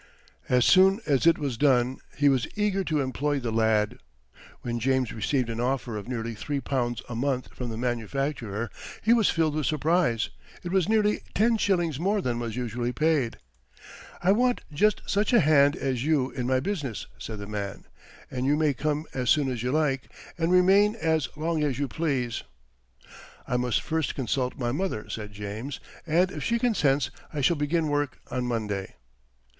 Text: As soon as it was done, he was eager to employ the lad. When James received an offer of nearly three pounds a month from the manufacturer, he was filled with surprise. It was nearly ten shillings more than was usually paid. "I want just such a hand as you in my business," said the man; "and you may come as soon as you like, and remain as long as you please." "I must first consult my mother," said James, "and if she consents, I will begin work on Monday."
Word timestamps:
As 0.49 0.65
soon 0.65 0.99
as 1.05 1.27
it 1.27 1.37
was 1.37 1.59
done, 1.59 1.99
he 2.17 2.27
was 2.27 2.47
eager 2.55 2.83
to 2.85 3.01
employ 3.01 3.39
the 3.39 3.51
lad. 3.51 3.99
When 4.61 4.79
James 4.79 5.13
received 5.13 5.47
an 5.47 5.59
offer 5.59 5.95
of 5.95 6.07
nearly 6.07 6.33
three 6.33 6.59
pounds 6.59 7.03
a 7.07 7.13
month 7.15 7.49
from 7.53 7.69
the 7.69 7.77
manufacturer, 7.77 8.71
he 9.03 9.13
was 9.13 9.29
filled 9.29 9.53
with 9.53 9.67
surprise. 9.67 10.31
It 10.63 10.71
was 10.71 10.89
nearly 10.89 11.21
ten 11.35 11.55
shillings 11.55 11.99
more 11.99 12.19
than 12.19 12.39
was 12.39 12.55
usually 12.55 12.91
paid. 12.91 13.37
"I 14.23 14.31
want 14.31 14.61
just 14.73 15.03
such 15.05 15.33
a 15.33 15.39
hand 15.39 15.75
as 15.75 16.03
you 16.03 16.31
in 16.31 16.47
my 16.47 16.59
business," 16.59 17.05
said 17.19 17.37
the 17.37 17.45
man; 17.45 17.85
"and 18.31 18.47
you 18.47 18.55
may 18.57 18.73
come 18.73 19.05
as 19.13 19.29
soon 19.29 19.51
as 19.51 19.61
you 19.61 19.71
like, 19.71 20.11
and 20.35 20.51
remain 20.51 20.95
as 20.95 21.29
long 21.37 21.61
as 21.63 21.77
you 21.77 21.87
please." 21.87 22.41
"I 23.47 23.55
must 23.55 23.83
first 23.83 24.15
consult 24.15 24.57
my 24.57 24.71
mother," 24.71 25.11
said 25.11 25.31
James, 25.31 25.79
"and 26.07 26.31
if 26.31 26.43
she 26.43 26.57
consents, 26.57 27.11
I 27.31 27.43
will 27.47 27.55
begin 27.55 27.87
work 27.87 28.17
on 28.31 28.47
Monday." 28.47 28.95